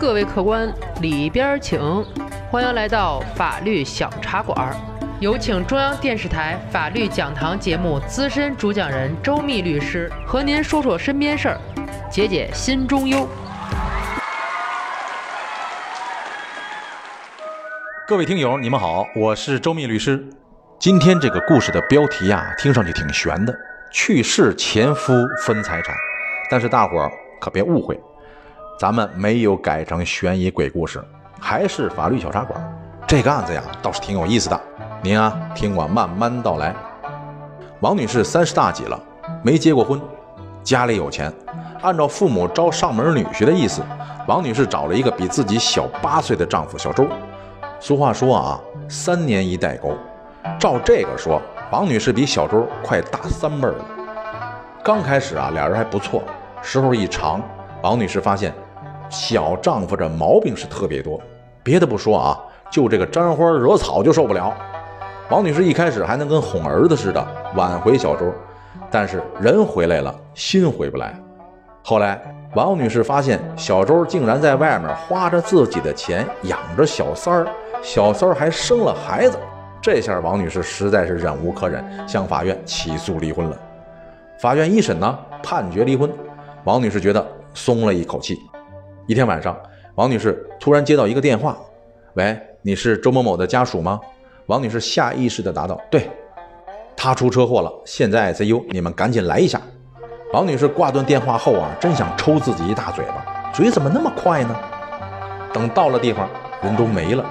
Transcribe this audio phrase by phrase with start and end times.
[0.00, 1.78] 各位客官，里边请，
[2.50, 4.74] 欢迎来到法律小茶馆。
[5.20, 11.60] 有请中央电视台法律讲堂节目资深主讲人周密律师和您说说身边事儿，
[12.10, 13.28] 解解心中忧。
[18.08, 20.26] 各位听友，你们好，我是周密律师。
[20.78, 23.54] 今天这个故事的标题呀，听上去挺悬的，
[23.92, 25.12] 去世前夫
[25.44, 25.94] 分财产。
[26.50, 28.00] 但是大伙儿可别误会，
[28.80, 31.04] 咱们没有改成悬疑鬼故事，
[31.38, 32.58] 还是法律小茶馆。
[33.06, 34.58] 这个案子呀，倒是挺有意思的。
[35.02, 36.74] 您啊，听我慢慢道来。
[37.80, 38.98] 王女士三十大几了，
[39.42, 40.00] 没结过婚，
[40.62, 41.30] 家里有钱。
[41.82, 43.82] 按照父母招上门女婿的意思，
[44.26, 47.06] 王女士找了一个比自己小八岁的丈夫小周。
[47.80, 48.58] 俗话说啊，
[48.88, 49.94] 三年一代沟。
[50.58, 51.38] 照这个说，
[51.70, 53.84] 王女士比小周快大三辈了。
[54.82, 56.22] 刚开始啊，俩人还不错。
[56.62, 57.42] 时候一长，
[57.82, 58.54] 王女士发现
[59.10, 61.20] 小丈夫这毛病是特别多。
[61.62, 62.40] 别的不说啊，
[62.70, 64.50] 就这个沾花惹草就受不了。
[65.28, 68.32] 王女士一开始还能跟哄儿子似的挽回小周，
[68.90, 71.14] 但是人回来了，心回不来。
[71.82, 72.20] 后来，
[72.54, 77.46] 王女士发现小周竟然在外面花着自己的钱养着小三儿，
[77.82, 79.38] 小三儿还生了孩子。
[79.82, 83.56] 这下王女士实在是忍无可忍，向法院起诉离婚了。
[84.40, 86.12] 法院一审呢，判决离婚。
[86.64, 88.36] 王女士觉得松了一口气。
[89.10, 89.60] 一天晚上，
[89.96, 91.58] 王女士突然接到一个电话
[92.14, 93.98] ：“喂，你是周某某的家属吗？”
[94.46, 96.08] 王女士下意识地答道：“对，
[96.96, 99.60] 他出车祸了，现在 ICU，你们赶紧来一下。”
[100.32, 104.56] 王女士挂断电话后啊，真想抽自己一大嘴巴，嘴怎么那么快呢？
[105.52, 106.30] 等到了地方，
[106.62, 107.24] 人都没了。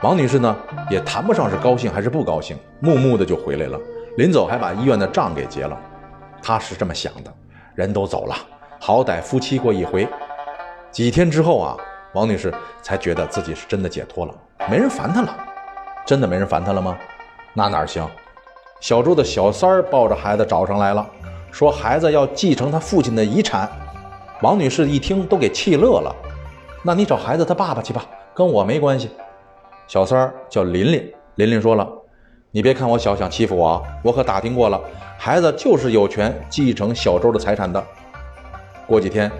[0.00, 0.56] 王女士呢，
[0.88, 3.78] 也谈不上是高兴还是不高兴，木木的就回来了。
[4.16, 5.78] 临走还把医院的账给结了。
[6.42, 7.30] 她是这么想的：
[7.74, 8.34] 人都走了，
[8.80, 10.08] 好歹夫妻过一回。
[10.92, 11.76] 几天之后啊，
[12.14, 12.52] 王女士
[12.82, 14.34] 才觉得自己是真的解脱了，
[14.68, 15.36] 没人烦她了。
[16.04, 16.98] 真的没人烦她了吗？
[17.54, 18.08] 那哪行？
[18.80, 21.08] 小周的小三儿抱着孩子找上来了，
[21.52, 23.70] 说孩子要继承他父亲的遗产。
[24.42, 26.14] 王女士一听都给气乐了。
[26.82, 28.04] 那你找孩子他爸爸去吧，
[28.34, 29.10] 跟我没关系。
[29.86, 31.86] 小三儿叫琳琳，琳琳说了
[32.50, 34.80] ：“你别看我小想欺负我，我可打听过了，
[35.18, 37.84] 孩子就是有权继承小周的财产的。”
[38.88, 39.30] 过几天，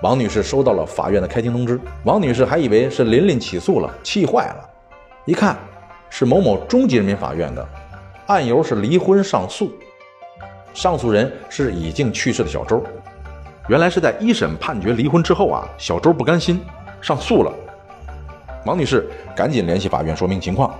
[0.00, 1.80] 王女士收到了法院的开庭通知。
[2.04, 4.68] 王女士还以为是琳琳起诉了，气坏了，
[5.24, 5.56] 一看。
[6.10, 7.68] 是某某中级人民法院的，
[8.28, 9.70] 案由是离婚上诉，
[10.72, 12.82] 上诉人是已经去世的小周。
[13.68, 16.58] 原来是在一审判决离婚之后啊，小周不甘心
[17.02, 17.52] 上诉了。
[18.64, 20.74] 王女士赶紧联系法院说明情况，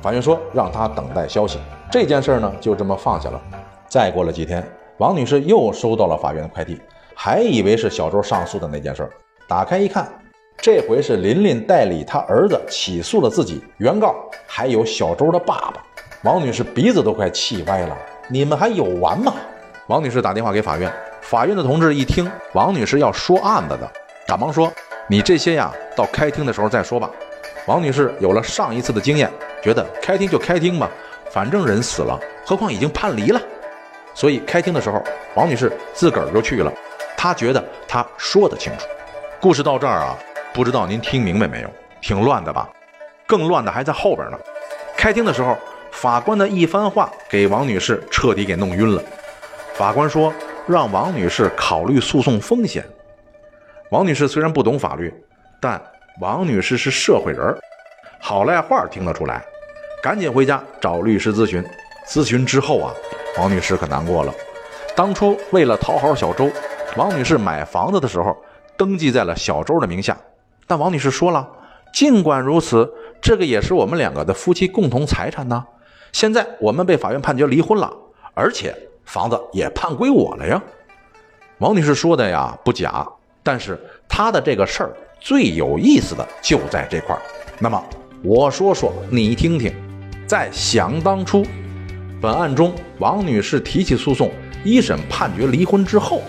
[0.00, 1.58] 法院说让她等待消息。
[1.90, 3.42] 这件事呢就这么放下了。
[3.88, 4.64] 再过了几天，
[4.98, 6.80] 王女士又收到了法院的快递，
[7.22, 9.10] 还以为是小周上诉的那件事儿，
[9.46, 10.10] 打开一看。
[10.56, 14.14] 这回是琳琳代理他儿子起诉了自己，原告
[14.46, 15.84] 还有小周的爸爸。
[16.22, 17.94] 王女士鼻子都快气歪了，
[18.30, 19.34] 你们还有完吗？
[19.88, 23.86] 王女士打电话给法院，法院的同志一听王女士要说案子的，
[24.26, 24.72] 赶忙说
[25.06, 27.10] ：“你这些呀，到开庭的时候再说吧。”
[27.68, 29.30] 王女士有了上一次的经验，
[29.62, 30.88] 觉得开庭就开庭吧，
[31.30, 33.38] 反正人死了，何况已经判离了，
[34.14, 35.02] 所以开庭的时候，
[35.34, 36.72] 王女士自个儿就去了。
[37.22, 38.86] 他觉得他说得清楚。
[39.38, 40.16] 故事到这儿啊。
[40.54, 41.70] 不知道您听明白没有？
[42.00, 42.66] 挺乱的吧？
[43.26, 44.38] 更乱的还在后边呢。
[44.96, 45.54] 开庭的时候，
[45.90, 49.02] 法官的一番话给王女士彻底给弄晕了。
[49.74, 50.32] 法官说
[50.66, 52.82] 让王女士考虑诉讼风险。
[53.90, 55.12] 王女士虽然不懂法律，
[55.60, 55.78] 但
[56.22, 57.54] 王女士是社会人，
[58.18, 59.44] 好赖话听得出来。
[60.02, 61.62] 赶紧回家找律师咨询。
[62.06, 62.94] 咨询之后啊，
[63.36, 64.32] 王女士可难过了。
[64.96, 66.50] 当初为了讨好小周，
[66.96, 68.36] 王女士买房子的时候
[68.76, 70.16] 登记在了小周的名下。
[70.66, 71.48] 但王女士说了，
[71.92, 72.88] 尽管如此，
[73.20, 75.64] 这个也是我们两个的夫妻共同财产呢。
[76.12, 77.92] 现在我们被法院判决离婚了，
[78.34, 78.74] 而且
[79.04, 80.60] 房子也判归我了呀。
[81.58, 83.06] 王女士说的呀不假，
[83.42, 83.78] 但是
[84.08, 84.90] 她的这个事儿
[85.20, 87.22] 最有意思的就在这块儿。
[87.58, 87.82] 那么
[88.22, 89.72] 我说说你听听，
[90.26, 91.44] 在想当初，
[92.20, 94.30] 本案中王女士提起诉讼，
[94.64, 96.22] 一审判决离婚之后，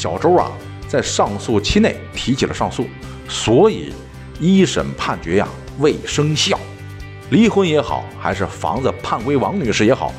[0.00, 0.50] 小周啊
[0.88, 2.86] 在上诉期内提起了上诉。
[3.28, 3.92] 所以，
[4.40, 5.46] 一审判决呀
[5.78, 6.58] 未生效，
[7.28, 10.10] 离婚也好，还是房子判归王女士也好，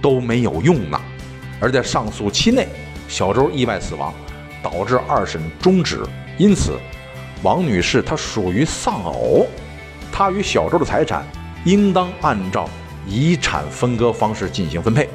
[0.00, 1.00] 都没有用呢。
[1.58, 2.68] 而在上诉期内，
[3.08, 4.14] 小周意外死亡，
[4.62, 6.00] 导致二审终止。
[6.38, 6.78] 因此，
[7.42, 9.48] 王女士她属于丧偶，
[10.12, 11.26] 她与小周的财产
[11.64, 12.70] 应当按照
[13.04, 15.08] 遗产分割方式进行分配。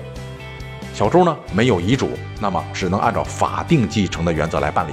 [0.99, 2.09] 小周呢没有遗嘱，
[2.41, 4.91] 那么只能按照法定继承的原则来办理。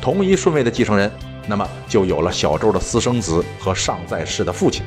[0.00, 1.10] 同一顺位的继承人。
[1.48, 4.84] 那么就有了小周的私生子和尚在世的父亲。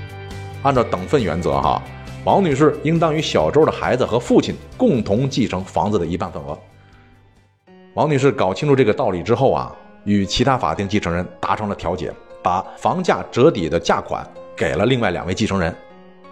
[0.64, 1.84] 按照等分原则，哈，
[2.24, 6.58] 王女士应当与小周的孩子和父亲共同继承房子的一半份额。
[7.94, 9.76] 王女士搞清楚这个道理之后啊，
[10.06, 14.26] 与其他法定继承人达成了调解，把房价折抵的价款
[14.56, 15.76] 给了另外两位继承人。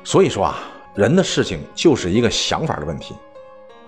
[0.06, 0.60] 所以说啊，
[0.96, 3.14] 人的事情就是一个想法的问题，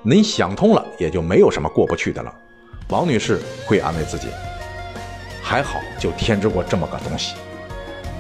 [0.08, 2.32] 您想通了，也就没有什么过不去的了。
[2.90, 4.28] 王女士会安慰自己，
[5.42, 7.34] 还好就添置过这么个东西。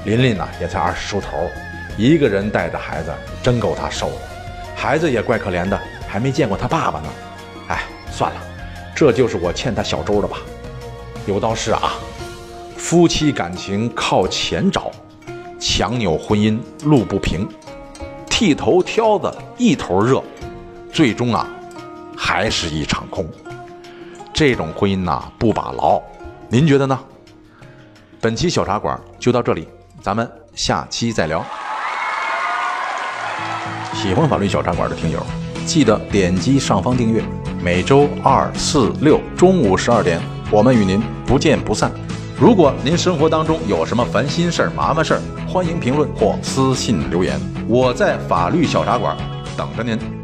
[0.03, 1.47] 琳琳呢，也才二十出头，
[1.95, 4.17] 一个人带着孩子，真够她受的。
[4.75, 7.07] 孩子也怪可怜的，还没见过他爸爸呢。
[7.67, 8.41] 哎，算了。
[8.95, 10.37] 这就是我欠他小周的吧？
[11.27, 11.93] 有道是啊，
[12.75, 14.91] 夫妻感情靠钱找，
[15.59, 17.47] 强扭婚姻路不平，
[18.27, 20.23] 剃头挑子一头热，
[20.91, 21.47] 最终啊
[22.17, 23.27] 还是一场空。
[24.33, 26.01] 这种婚姻呐不把牢，
[26.49, 26.99] 您觉得呢？
[28.19, 29.67] 本期小茶馆就到这里，
[30.01, 31.45] 咱们下期再聊。
[33.93, 35.25] 喜欢法律小茶馆的听友，
[35.65, 37.23] 记得点击上方订阅。
[37.61, 40.21] 每周二、四、六中午十二点，
[40.51, 41.91] 我们与您不见不散。
[42.37, 49.15] 如果您生活当中有什么烦心事儿、麻烦事儿，欢迎评论或私信留言，我在法律小茶馆
[49.55, 50.14] 等着您。